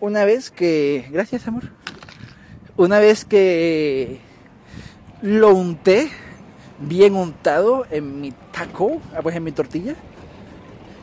Una 0.00 0.24
vez 0.24 0.50
que... 0.50 1.08
Gracias, 1.10 1.46
amor. 1.48 1.64
Una 2.76 2.98
vez 2.98 3.24
que 3.24 4.20
lo 5.22 5.54
unté 5.54 6.10
bien 6.78 7.16
untado 7.16 7.86
en 7.90 8.20
mi 8.20 8.32
taco, 8.52 9.00
ah, 9.14 9.20
pues 9.22 9.34
en 9.34 9.42
mi 9.42 9.52
tortilla, 9.52 9.96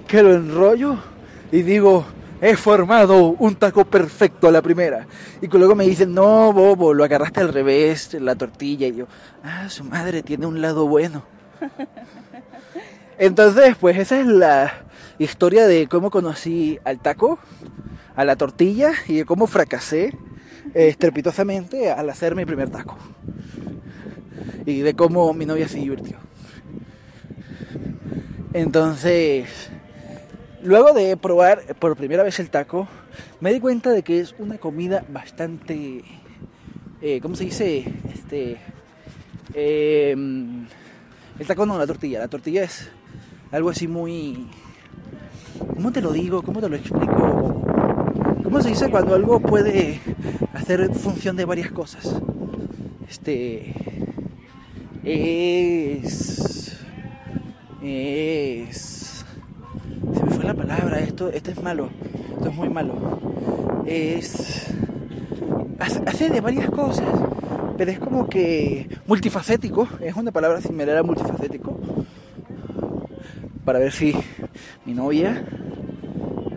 que 0.07 0.23
lo 0.23 0.33
enrollo 0.33 0.97
y 1.51 1.63
digo, 1.63 2.05
he 2.41 2.55
formado 2.55 3.35
un 3.39 3.55
taco 3.55 3.85
perfecto 3.85 4.47
a 4.47 4.51
la 4.51 4.61
primera. 4.61 5.07
Y 5.41 5.47
que 5.47 5.57
luego 5.57 5.75
me 5.75 5.85
dicen, 5.85 6.13
no, 6.13 6.53
bobo, 6.53 6.93
lo 6.93 7.03
agarraste 7.03 7.41
al 7.41 7.53
revés, 7.53 8.13
la 8.13 8.35
tortilla. 8.35 8.87
Y 8.87 8.95
yo, 8.95 9.07
ah, 9.43 9.69
su 9.69 9.83
madre 9.83 10.23
tiene 10.23 10.45
un 10.45 10.61
lado 10.61 10.87
bueno. 10.87 11.23
Entonces, 13.17 13.75
pues 13.79 13.97
esa 13.97 14.19
es 14.19 14.27
la 14.27 14.85
historia 15.19 15.67
de 15.67 15.87
cómo 15.87 16.11
conocí 16.11 16.79
al 16.83 16.99
taco, 16.99 17.39
a 18.15 18.25
la 18.25 18.35
tortilla 18.35 18.91
y 19.07 19.17
de 19.17 19.25
cómo 19.25 19.47
fracasé 19.47 20.17
eh, 20.73 20.87
estrepitosamente 20.87 21.91
al 21.91 22.09
hacer 22.09 22.35
mi 22.35 22.45
primer 22.45 22.69
taco. 22.69 22.97
Y 24.65 24.79
de 24.79 24.95
cómo 24.95 25.33
mi 25.33 25.45
novia 25.45 25.67
se 25.67 25.77
divirtió. 25.77 26.17
Entonces, 28.53 29.69
luego 30.63 30.93
de 30.93 31.17
probar 31.17 31.61
por 31.79 31.95
primera 31.95 32.23
vez 32.23 32.39
el 32.39 32.49
taco, 32.49 32.87
me 33.39 33.53
di 33.53 33.59
cuenta 33.59 33.91
de 33.91 34.01
que 34.01 34.19
es 34.19 34.33
una 34.39 34.57
comida 34.57 35.05
bastante, 35.09 36.03
eh, 37.01 37.19
¿cómo 37.21 37.35
se 37.35 37.45
dice? 37.45 37.85
Este, 38.13 38.57
eh, 39.53 40.15
el 41.37 41.47
taco 41.47 41.65
no, 41.65 41.77
la 41.77 41.85
tortilla. 41.85 42.19
La 42.19 42.27
tortilla 42.27 42.63
es 42.63 42.89
algo 43.51 43.69
así 43.69 43.87
muy, 43.87 44.47
¿cómo 45.73 45.91
te 45.91 46.01
lo 46.01 46.11
digo? 46.11 46.41
¿Cómo 46.41 46.61
te 46.61 46.69
lo 46.69 46.75
explico? 46.75 47.61
¿Cómo 48.43 48.61
se 48.61 48.69
dice 48.69 48.89
cuando 48.89 49.15
algo 49.15 49.39
puede 49.39 49.99
hacer 50.53 50.93
función 50.93 51.35
de 51.35 51.45
varias 51.45 51.71
cosas? 51.71 52.21
Este 53.09 53.73
es 55.03 56.77
es 57.81 59.25
se 60.13 60.23
me 60.23 60.31
fue 60.31 60.43
la 60.45 60.53
palabra, 60.53 60.99
esto 60.99 61.29
esto 61.29 61.51
es 61.51 61.61
malo. 61.61 61.89
Esto 62.37 62.49
es 62.49 62.55
muy 62.55 62.69
malo. 62.69 63.19
Es 63.85 64.67
hace, 65.79 66.29
de 66.29 66.41
varias 66.41 66.69
cosas. 66.69 67.05
pero 67.77 67.91
es 67.91 67.99
como 67.99 68.27
que 68.27 68.87
multifacético, 69.05 69.87
es 70.01 70.15
una 70.15 70.31
palabra 70.31 70.61
similar 70.61 70.97
a 70.97 71.03
multifacético, 71.03 71.77
para 73.65 73.79
ver 73.79 73.91
si 73.91 74.13
mi 74.85 74.93
novia 74.93 75.43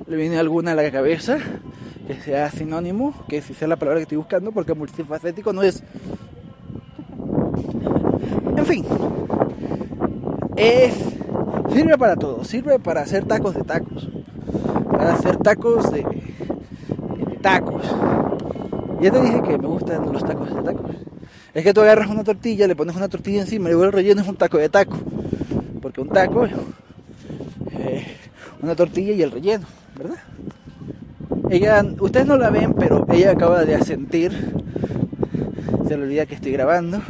le 0.06 0.16
viene 0.16 0.38
alguna 0.38 0.72
a 0.72 0.74
la 0.74 0.90
cabeza 0.90 1.38
que 2.06 2.14
sea 2.14 2.50
sinónimo, 2.50 3.14
que 3.28 3.42
si 3.42 3.54
sea 3.54 3.68
la 3.68 3.76
palabra 3.76 3.98
que 3.98 4.02
estoy 4.02 4.18
buscando, 4.18 4.52
porque 4.52 4.74
multifacético 4.74 5.52
no 5.52 5.62
es. 5.62 5.82
En 8.56 8.66
fin, 8.66 8.84
es 10.56 10.94
sirve 11.72 11.96
para 11.98 12.16
todo, 12.16 12.44
sirve 12.44 12.78
para 12.78 13.02
hacer 13.02 13.24
tacos 13.24 13.54
de 13.54 13.62
tacos, 13.62 14.08
para 14.90 15.14
hacer 15.14 15.36
tacos 15.36 15.90
de, 15.90 16.02
de 16.02 17.36
tacos. 17.40 17.84
Ya 19.00 19.10
te 19.10 19.20
dije 19.20 19.42
que 19.42 19.58
me 19.58 19.68
gustan 19.68 20.12
los 20.12 20.24
tacos 20.24 20.54
de 20.54 20.62
tacos. 20.62 20.96
Es 21.54 21.64
que 21.64 21.72
tú 21.72 21.80
agarras 21.80 22.08
una 22.10 22.24
tortilla, 22.24 22.66
le 22.66 22.76
pones 22.76 22.96
una 22.96 23.08
tortilla 23.08 23.40
encima 23.40 23.68
y 23.68 23.72
luego 23.72 23.84
el 23.84 23.92
relleno 23.92 24.20
es 24.20 24.28
un 24.28 24.36
taco 24.36 24.58
de 24.58 24.68
taco. 24.68 24.96
Porque 25.80 26.00
un 26.00 26.08
taco 26.08 26.46
eh, 27.78 28.17
una 28.62 28.74
tortilla 28.74 29.12
y 29.12 29.22
el 29.22 29.30
relleno, 29.30 29.66
¿verdad? 29.96 30.16
Ella, 31.50 31.84
ustedes 32.00 32.26
no 32.26 32.36
la 32.36 32.50
ven, 32.50 32.74
pero 32.74 33.06
ella 33.10 33.32
acaba 33.32 33.64
de 33.64 33.74
asentir. 33.74 34.32
Se 35.86 35.96
le 35.96 36.02
olvida 36.02 36.26
que 36.26 36.34
estoy 36.34 36.52
grabando. 36.52 37.00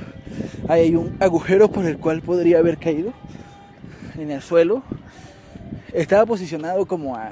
Ahí 0.69 0.83
hay 0.83 0.97
un 0.97 1.17
agujero 1.21 1.71
por 1.71 1.87
el 1.87 1.99
cual 1.99 2.23
podría 2.23 2.59
haber 2.59 2.79
caído 2.79 3.13
en 4.17 4.31
el 4.31 4.43
suelo. 4.43 4.83
Estaba 5.93 6.27
posicionado 6.27 6.87
como 6.87 7.17
a 7.17 7.31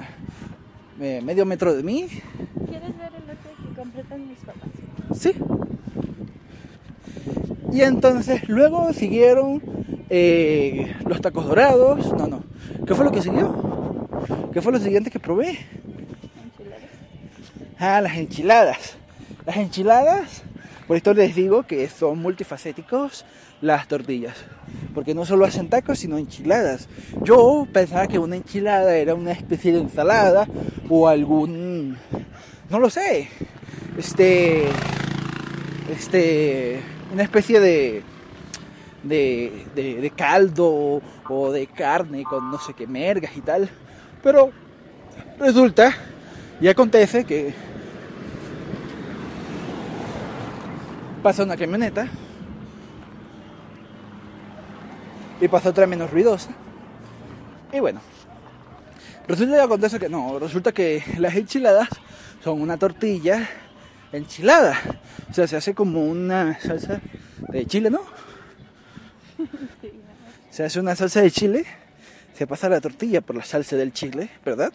eh, 0.99 1.21
medio 1.23 1.45
metro 1.45 1.75
de 1.75 1.83
mí. 1.83 2.07
¿Quieres 2.67 2.97
ver 2.97 3.11
el 3.15 3.27
lote 3.27 3.49
que 3.69 3.79
completan 3.79 4.27
mis 4.27 4.39
papás? 4.39 4.69
Sí. 5.17 5.33
Y 7.71 7.81
entonces 7.81 8.49
luego 8.49 8.91
siguieron 8.91 9.61
eh, 10.09 10.95
los 11.05 11.21
tacos 11.21 11.45
dorados. 11.45 12.11
No, 12.13 12.27
no. 12.27 12.43
¿Qué 12.85 12.95
fue 12.95 13.05
lo 13.05 13.11
que 13.11 13.21
siguió? 13.21 13.66
¿Qué 14.57 14.61
fue 14.63 14.71
lo 14.71 14.79
siguiente 14.79 15.11
que 15.11 15.19
probé? 15.19 15.59
Enchiladas. 16.43 16.89
Ah, 17.77 18.01
las 18.01 18.17
enchiladas. 18.17 18.97
Las 19.45 19.57
enchiladas, 19.57 20.41
por 20.87 20.97
esto 20.97 21.13
les 21.13 21.35
digo 21.35 21.61
que 21.67 21.87
son 21.87 22.17
multifacéticos 22.17 23.23
las 23.61 23.87
tortillas. 23.87 24.35
Porque 24.95 25.13
no 25.13 25.27
solo 25.27 25.45
hacen 25.45 25.69
tacos, 25.69 25.99
sino 25.99 26.17
enchiladas. 26.17 26.89
Yo 27.21 27.67
pensaba 27.71 28.07
que 28.07 28.17
una 28.17 28.35
enchilada 28.35 28.95
era 28.95 29.13
una 29.13 29.31
especie 29.31 29.73
de 29.73 29.81
ensalada 29.81 30.47
o 30.89 31.07
algún... 31.07 31.95
No 32.71 32.79
lo 32.79 32.89
sé. 32.89 33.27
Este... 33.95 34.69
Este... 35.87 36.79
Una 37.13 37.21
especie 37.21 37.59
de... 37.59 38.01
De, 39.03 39.67
de, 39.75 40.01
de 40.01 40.09
caldo 40.09 40.99
o 41.29 41.51
de 41.51 41.67
carne 41.67 42.23
con 42.23 42.49
no 42.49 42.57
sé 42.57 42.73
qué 42.73 42.87
mergas 42.87 43.37
y 43.37 43.41
tal. 43.41 43.69
Pero 44.23 44.51
resulta 45.39 45.95
y 46.59 46.67
acontece 46.67 47.23
que 47.23 47.53
pasa 51.21 51.43
una 51.43 51.57
camioneta 51.57 52.07
y 55.39 55.47
pasa 55.47 55.69
otra 55.69 55.87
menos 55.87 56.09
ruidosa. 56.11 56.49
Y 57.71 57.79
bueno, 57.79 58.01
resulta 59.27 59.57
y 59.57 59.59
acontece 59.59 59.99
que 59.99 60.09
no, 60.09 60.39
resulta 60.39 60.71
que 60.71 61.03
las 61.17 61.35
enchiladas 61.35 61.89
son 62.43 62.61
una 62.61 62.77
tortilla 62.77 63.47
enchilada. 64.11 64.79
O 65.29 65.33
sea, 65.33 65.47
se 65.47 65.57
hace 65.57 65.73
como 65.73 66.05
una 66.05 66.59
salsa 66.59 67.01
de 67.49 67.65
chile, 67.65 67.89
¿no? 67.89 68.01
Se 70.49 70.63
hace 70.63 70.79
una 70.79 70.95
salsa 70.95 71.21
de 71.21 71.29
chile, 71.29 71.65
se 72.37 72.45
pasa 72.45 72.69
la 72.69 72.79
tortilla 72.79 73.21
por 73.21 73.35
la 73.35 73.43
salsa 73.43 73.75
del 73.75 73.91
chile, 73.91 74.29
¿verdad? 74.45 74.71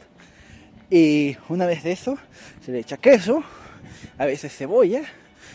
Y 0.90 1.36
una 1.48 1.64
vez 1.64 1.84
de 1.84 1.92
eso, 1.92 2.18
se 2.60 2.72
le 2.72 2.80
echa 2.80 2.96
queso, 2.96 3.44
a 4.18 4.26
veces 4.26 4.52
cebolla, 4.52 5.02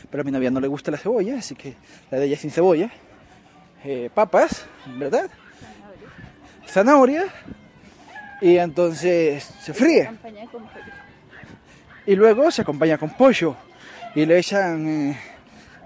pero 0.10 0.22
a 0.22 0.24
mi 0.24 0.32
novia 0.32 0.50
no 0.50 0.62
le 0.62 0.70
gusta 0.70 0.90
la 0.90 0.98
cebolla, 0.98 1.40
así 1.40 1.54
que 1.54 1.76
la 2.10 2.18
de 2.18 2.28
ella 2.28 2.36
es 2.36 2.40
sin 2.40 2.52
cebolla. 2.52 2.90
Eh, 3.84 4.10
papas, 4.14 4.66
¿verdad? 4.98 5.30
Zanahoria. 6.66 7.26
Y 8.40 8.56
entonces 8.56 9.44
se 9.44 9.74
fríe. 9.74 10.10
Y 12.06 12.16
luego 12.16 12.50
se 12.52 12.62
acompaña 12.62 12.98
con 12.98 13.10
pollo. 13.10 13.58
Y 14.16 14.26
le 14.26 14.40
echan, 14.40 14.88
eh, 14.88 15.18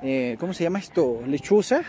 eh, 0.04 0.38
¿cómo 0.40 0.54
se 0.54 0.66
llama 0.66 0.78
esto? 0.78 1.24
Lechuza. 1.26 1.82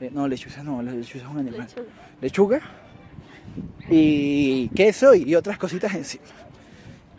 Eh, 0.00 0.10
no, 0.12 0.26
lechuza 0.26 0.62
no, 0.62 0.82
la 0.82 0.92
lechuza 0.92 1.24
es 1.24 1.30
un 1.30 1.38
animal. 1.38 1.66
Lechuga. 2.20 2.56
Lechuga. 2.56 2.60
Y 3.90 4.68
queso 4.68 5.14
y 5.14 5.34
otras 5.34 5.58
cositas 5.58 5.94
encima. 5.94 6.24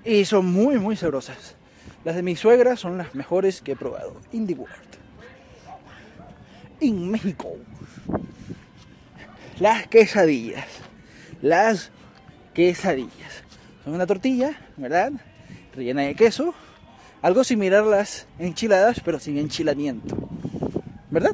Y 0.03 0.25
son 0.25 0.47
muy, 0.47 0.79
muy 0.79 0.95
sabrosas. 0.95 1.55
Las 2.03 2.15
de 2.15 2.23
mi 2.23 2.35
suegra 2.35 2.75
son 2.75 2.97
las 2.97 3.13
mejores 3.13 3.61
que 3.61 3.73
he 3.73 3.75
probado. 3.75 4.19
In 4.31 4.47
the 4.47 4.53
world. 4.53 4.73
En 6.79 7.11
México. 7.11 7.57
Las 9.59 9.85
quesadillas. 9.87 10.65
Las 11.41 11.91
quesadillas. 12.55 13.43
Son 13.83 13.93
una 13.93 14.07
tortilla, 14.07 14.57
¿verdad? 14.77 15.11
Rellena 15.75 16.01
de 16.01 16.15
queso. 16.15 16.55
Algo 17.21 17.43
similar 17.43 17.83
a 17.83 17.87
las 17.87 18.25
enchiladas, 18.39 18.99
pero 19.05 19.19
sin 19.19 19.37
enchilamiento. 19.37 20.17
¿Verdad? 21.11 21.33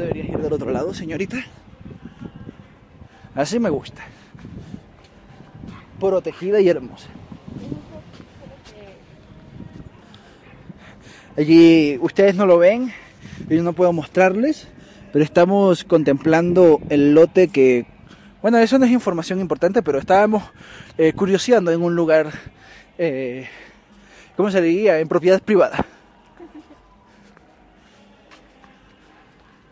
Deberías 0.00 0.30
ir 0.30 0.38
del 0.38 0.52
otro 0.52 0.70
lado, 0.70 0.94
señorita. 0.94 1.36
Así 3.34 3.58
me 3.58 3.68
gusta. 3.68 4.02
Protegida 6.00 6.58
y 6.60 6.68
hermosa. 6.70 7.08
Allí 11.36 11.98
ustedes 12.00 12.34
no 12.34 12.46
lo 12.46 12.58
ven, 12.58 12.92
yo 13.48 13.62
no 13.62 13.74
puedo 13.74 13.92
mostrarles, 13.92 14.68
pero 15.12 15.22
estamos 15.22 15.84
contemplando 15.84 16.80
el 16.88 17.14
lote 17.14 17.48
que, 17.48 17.86
bueno, 18.40 18.58
eso 18.58 18.78
no 18.78 18.86
es 18.86 18.90
información 18.90 19.38
importante, 19.38 19.82
pero 19.82 19.98
estábamos 19.98 20.42
eh, 20.96 21.12
curioseando 21.12 21.70
en 21.72 21.82
un 21.82 21.94
lugar, 21.94 22.32
eh, 22.96 23.48
¿cómo 24.36 24.50
se 24.50 24.62
diría? 24.62 24.98
En 24.98 25.08
propiedad 25.08 25.42
privada. 25.42 25.84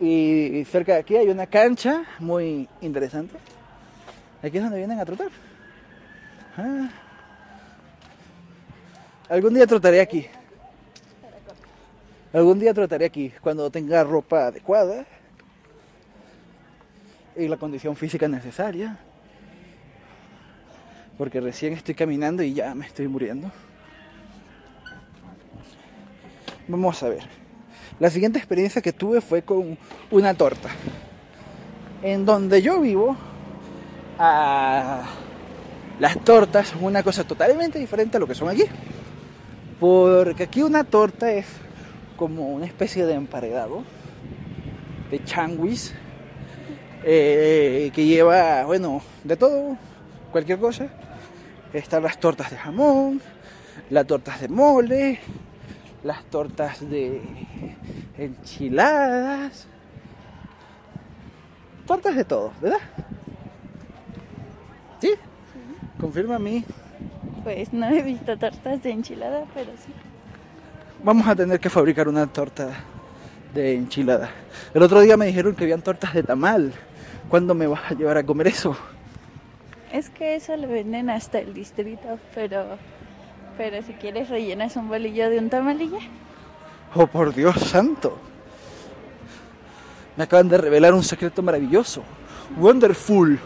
Y 0.00 0.64
cerca 0.64 0.94
de 0.94 1.00
aquí 1.00 1.16
hay 1.16 1.28
una 1.28 1.46
cancha 1.46 2.04
muy 2.20 2.68
interesante. 2.80 3.36
Aquí 4.42 4.56
es 4.56 4.62
donde 4.62 4.78
vienen 4.78 5.00
a 5.00 5.04
trotar. 5.04 5.28
Ah. 6.56 6.88
Algún 9.28 9.54
día 9.54 9.66
trotaré 9.66 10.00
aquí. 10.00 10.26
Algún 12.32 12.58
día 12.58 12.72
trotaré 12.72 13.06
aquí 13.06 13.32
cuando 13.40 13.70
tenga 13.70 14.04
ropa 14.04 14.46
adecuada 14.46 15.04
y 17.34 17.48
la 17.48 17.56
condición 17.56 17.96
física 17.96 18.28
necesaria. 18.28 18.98
Porque 21.16 21.40
recién 21.40 21.72
estoy 21.72 21.94
caminando 21.94 22.44
y 22.44 22.54
ya 22.54 22.74
me 22.74 22.86
estoy 22.86 23.08
muriendo. 23.08 23.50
Vamos 26.68 27.02
a 27.02 27.08
ver. 27.08 27.37
La 28.00 28.10
siguiente 28.10 28.38
experiencia 28.38 28.82
que 28.82 28.92
tuve 28.92 29.20
fue 29.20 29.42
con 29.42 29.78
una 30.10 30.34
torta. 30.34 30.68
En 32.02 32.24
donde 32.24 32.62
yo 32.62 32.80
vivo, 32.80 33.16
ah, 34.18 35.02
las 35.98 36.22
tortas 36.24 36.68
son 36.68 36.84
una 36.84 37.02
cosa 37.02 37.24
totalmente 37.24 37.78
diferente 37.78 38.16
a 38.16 38.20
lo 38.20 38.26
que 38.26 38.34
son 38.34 38.48
aquí. 38.48 38.64
Porque 39.80 40.44
aquí 40.44 40.62
una 40.62 40.84
torta 40.84 41.32
es 41.32 41.46
como 42.16 42.48
una 42.48 42.66
especie 42.66 43.06
de 43.06 43.14
emparedado 43.14 43.84
de 45.10 45.24
changuis 45.24 45.94
eh, 47.04 47.90
que 47.94 48.04
lleva, 48.04 48.64
bueno, 48.64 49.00
de 49.24 49.36
todo, 49.36 49.76
cualquier 50.30 50.58
cosa. 50.58 50.88
Están 51.72 52.02
las 52.02 52.18
tortas 52.18 52.50
de 52.50 52.56
jamón, 52.56 53.20
las 53.90 54.06
tortas 54.06 54.40
de 54.40 54.48
mole, 54.48 55.20
las 56.02 56.24
tortas 56.24 56.88
de 56.88 57.20
enchiladas, 58.16 59.66
tortas 61.86 62.16
de 62.16 62.24
todo, 62.24 62.52
¿verdad? 62.60 62.80
¿Sí? 65.00 65.12
Confirma 66.00 66.36
a 66.36 66.38
mí. 66.38 66.64
Pues 67.42 67.72
no 67.72 67.88
he 67.88 68.02
visto 68.02 68.36
tortas 68.36 68.82
de 68.82 68.90
enchilada, 68.90 69.44
pero 69.54 69.70
sí. 69.72 69.92
Vamos 71.02 71.26
a 71.26 71.34
tener 71.34 71.60
que 71.60 71.70
fabricar 71.70 72.08
una 72.08 72.26
torta 72.26 72.70
de 73.54 73.74
enchilada. 73.74 74.30
El 74.74 74.82
otro 74.82 75.00
día 75.00 75.16
me 75.16 75.26
dijeron 75.26 75.54
que 75.54 75.64
habían 75.64 75.82
tortas 75.82 76.12
de 76.14 76.22
tamal. 76.22 76.72
¿Cuándo 77.28 77.54
me 77.54 77.66
vas 77.66 77.90
a 77.90 77.94
llevar 77.94 78.18
a 78.18 78.24
comer 78.24 78.48
eso? 78.48 78.76
Es 79.92 80.10
que 80.10 80.34
eso 80.34 80.56
lo 80.56 80.68
venden 80.68 81.08
hasta 81.08 81.38
el 81.38 81.54
distrito, 81.54 82.18
pero 82.34 82.78
pero 83.58 83.82
si 83.82 83.92
quieres 83.94 84.28
rellenas 84.30 84.76
un 84.76 84.88
bolillo 84.88 85.28
de 85.28 85.38
un 85.38 85.50
tamalilla. 85.50 85.98
Oh, 86.94 87.08
por 87.08 87.34
Dios 87.34 87.56
santo. 87.56 88.16
Me 90.16 90.24
acaban 90.24 90.48
de 90.48 90.56
revelar 90.56 90.94
un 90.94 91.02
secreto 91.02 91.42
maravilloso. 91.42 92.02
Wonderful. 92.56 93.38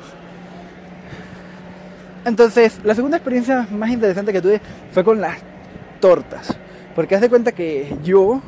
Entonces, 2.25 2.79
la 2.85 2.94
segunda 2.94 3.16
experiencia 3.16 3.66
más 3.72 3.90
interesante 3.90 4.33
que 4.33 4.42
tuve 4.42 4.61
fue 4.92 5.03
con 5.03 5.20
las 5.20 5.38
tortas. 5.98 6.57
Porque 6.94 7.14
haz 7.14 7.22
de 7.22 7.31
cuenta 7.31 7.53
que 7.53 7.96
yo, 8.05 8.42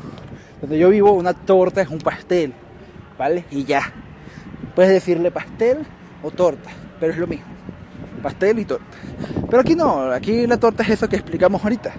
donde 0.61 0.79
yo 0.79 0.91
vivo, 0.91 1.13
una 1.13 1.33
torta 1.33 1.81
es 1.81 1.89
un 1.89 1.99
pastel. 1.99 2.53
¿Vale? 3.19 3.45
Y 3.51 3.65
ya. 3.65 3.91
Puedes 4.75 4.93
decirle 4.93 5.31
pastel 5.31 5.79
o 6.23 6.31
torta, 6.31 6.71
pero 7.01 7.13
es 7.13 7.19
lo 7.19 7.27
mismo. 7.27 7.54
Pastel 8.25 8.59
y 8.59 8.65
torta. 8.65 8.87
Pero 9.51 9.61
aquí 9.61 9.77
no, 9.77 10.11
aquí 10.11 10.47
la 10.47 10.57
torta 10.57 10.83
es 10.83 10.89
eso 10.89 11.07
que 11.11 11.17
explicamos 11.17 11.63
ahorita. 11.63 11.93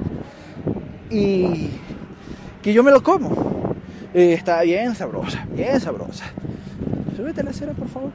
Y 1.12 1.70
que 2.64 2.74
yo 2.74 2.84
me 2.84 2.90
lo 2.90 3.04
como. 3.04 3.76
Y 4.12 4.32
está 4.32 4.64
bien 4.64 4.96
sabrosa, 4.96 5.46
bien 5.52 5.80
sabrosa. 5.80 6.26
Súbete 7.16 7.44
la 7.44 7.52
acera, 7.52 7.74
por 7.74 7.88
favor. 7.90 8.10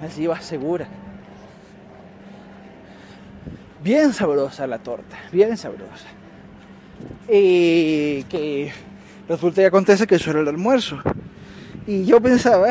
Así 0.00 0.26
va 0.26 0.40
segura. 0.40 0.88
Bien 3.84 4.14
sabrosa 4.14 4.66
la 4.66 4.78
torta, 4.78 5.18
bien 5.30 5.58
sabrosa. 5.58 6.08
Y 7.28 8.22
que 8.24 8.72
resulta 9.28 9.60
y 9.60 9.64
acontece 9.66 10.06
que 10.06 10.14
eso 10.14 10.30
era 10.30 10.40
el 10.40 10.48
almuerzo. 10.48 11.02
Y 11.86 12.06
yo 12.06 12.18
pensaba 12.18 12.70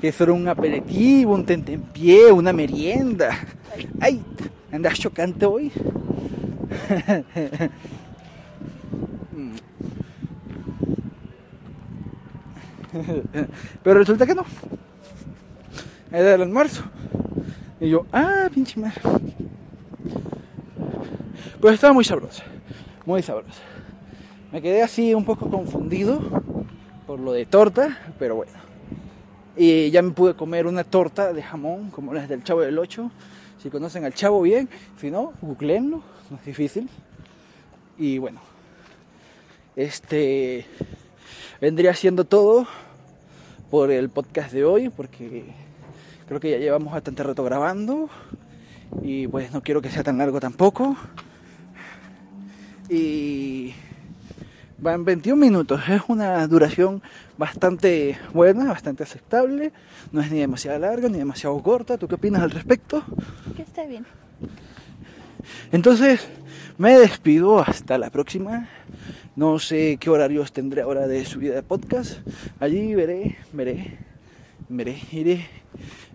que 0.00 0.08
eso 0.08 0.24
era 0.24 0.32
un 0.32 0.48
aperitivo, 0.48 1.34
un 1.34 1.44
tentempié, 1.44 2.32
una 2.32 2.52
merienda. 2.52 3.38
¡Ay! 4.00 4.22
¿Andas 4.72 4.98
chocante 4.98 5.46
hoy? 5.46 5.72
Pero 13.82 13.98
resulta 13.98 14.26
que 14.26 14.34
no. 14.34 14.44
Era 16.10 16.34
el 16.34 16.42
almuerzo. 16.42 16.82
Y 17.80 17.88
yo, 17.88 18.06
ah, 18.12 18.48
pinche 18.52 18.80
madre. 18.80 19.00
Pues 21.60 21.74
estaba 21.74 21.92
muy 21.92 22.04
sabrosa. 22.04 22.42
Muy 23.06 23.22
sabrosa. 23.22 23.60
Me 24.52 24.60
quedé 24.60 24.82
así 24.82 25.14
un 25.14 25.24
poco 25.24 25.48
confundido 25.50 26.20
por 27.06 27.20
lo 27.20 27.32
de 27.32 27.46
torta, 27.46 27.98
pero 28.18 28.36
bueno. 28.36 28.69
Y 29.62 29.90
ya 29.90 30.00
me 30.00 30.12
pude 30.12 30.32
comer 30.32 30.66
una 30.66 30.84
torta 30.84 31.34
de 31.34 31.42
jamón, 31.42 31.90
como 31.90 32.14
las 32.14 32.30
del 32.30 32.42
Chavo 32.42 32.62
del 32.62 32.78
8. 32.78 33.10
Si 33.62 33.68
conocen 33.68 34.06
al 34.06 34.14
Chavo 34.14 34.40
bien, 34.40 34.70
si 34.98 35.10
no, 35.10 35.34
googleenlo, 35.42 36.02
no 36.30 36.36
es 36.38 36.44
difícil. 36.46 36.88
Y 37.98 38.16
bueno, 38.16 38.40
este 39.76 40.64
vendría 41.60 41.92
siendo 41.92 42.24
todo 42.24 42.66
por 43.70 43.90
el 43.90 44.08
podcast 44.08 44.50
de 44.50 44.64
hoy, 44.64 44.88
porque 44.88 45.52
creo 46.26 46.40
que 46.40 46.52
ya 46.52 46.56
llevamos 46.56 46.94
bastante 46.94 47.22
rato 47.22 47.44
grabando 47.44 48.08
y 49.02 49.26
pues 49.26 49.52
no 49.52 49.62
quiero 49.62 49.82
que 49.82 49.90
sea 49.90 50.02
tan 50.02 50.16
largo 50.16 50.40
tampoco. 50.40 50.96
Y 52.88 53.74
van 54.80 55.04
21 55.04 55.38
minutos, 55.38 55.80
es 55.88 56.02
una 56.08 56.46
duración 56.46 57.02
bastante 57.36 58.18
buena, 58.32 58.64
bastante 58.64 59.02
aceptable, 59.02 59.72
no 60.10 60.20
es 60.20 60.30
ni 60.30 60.40
demasiado 60.40 60.78
larga 60.78 61.08
ni 61.08 61.18
demasiado 61.18 61.62
corta. 61.62 61.98
¿Tú 61.98 62.08
qué 62.08 62.14
opinas 62.14 62.42
al 62.42 62.50
respecto? 62.50 63.02
Que 63.56 63.62
está 63.62 63.84
bien. 63.84 64.06
Entonces, 65.72 66.26
me 66.78 66.98
despido 66.98 67.60
hasta 67.60 67.98
la 67.98 68.10
próxima. 68.10 68.68
No 69.36 69.58
sé 69.58 69.98
qué 70.00 70.10
horarios 70.10 70.52
tendré 70.52 70.82
ahora 70.82 71.06
de 71.06 71.24
subida 71.24 71.54
de 71.54 71.62
podcast. 71.62 72.18
Allí 72.58 72.94
veré, 72.94 73.36
veré, 73.52 73.98
veré, 74.68 74.98
iré. 75.12 75.46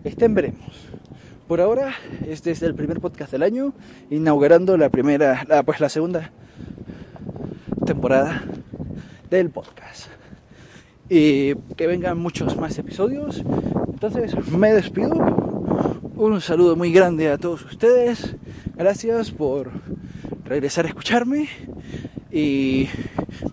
Estén, 0.04 0.34
veremos. 0.34 0.88
Por 1.48 1.60
ahora, 1.60 1.94
este 2.26 2.50
es 2.50 2.62
el 2.62 2.74
primer 2.74 3.00
podcast 3.00 3.30
del 3.30 3.44
año, 3.44 3.72
inaugurando 4.10 4.76
la 4.76 4.88
primera, 4.88 5.44
la, 5.48 5.62
pues 5.62 5.80
la 5.80 5.88
segunda 5.88 6.32
temporada 7.86 8.42
del 9.30 9.48
podcast. 9.48 10.08
Y 11.08 11.54
que 11.76 11.86
vengan 11.86 12.18
muchos 12.18 12.56
más 12.56 12.76
episodios. 12.78 13.42
Entonces, 13.88 14.34
me 14.50 14.72
despido. 14.72 15.14
Un 16.16 16.40
saludo 16.40 16.76
muy 16.76 16.92
grande 16.92 17.30
a 17.30 17.38
todos 17.38 17.64
ustedes. 17.64 18.34
Gracias 18.74 19.30
por 19.30 19.70
regresar 20.44 20.84
a 20.84 20.88
escucharme. 20.88 21.48
Y 22.30 22.88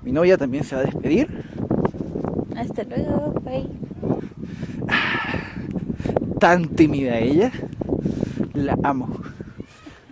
mi 0.01 0.11
novia 0.11 0.37
también 0.37 0.63
se 0.63 0.75
va 0.75 0.81
a 0.81 0.85
despedir. 0.85 1.29
Hasta 2.57 2.83
luego, 2.83 3.35
bye. 3.41 3.69
Tan 6.39 6.67
tímida 6.69 7.19
ella. 7.19 7.51
La 8.53 8.77
amo. 8.83 9.21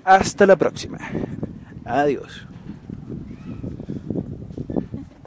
Hasta 0.03 0.45
la 0.45 0.55
próxima. 0.55 0.99
Adiós. 1.85 2.47